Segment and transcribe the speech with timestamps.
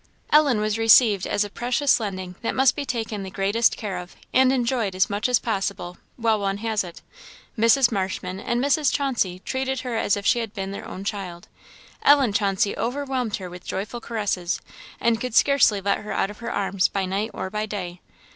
[0.31, 4.15] Ellen was received as a precious lending that must be taken the greatest care of
[4.33, 7.03] and enjoyed as much as possible while one has it.
[7.55, 7.91] Mrs.
[7.91, 8.91] Marshman and Mrs.
[8.91, 11.47] Chauncey treated her as if she had been their own child.
[12.01, 14.59] Ellen Chauncey overwhelmed her with joyful caresses,
[14.99, 18.01] and could scarcely let her out of her arms by night or by day.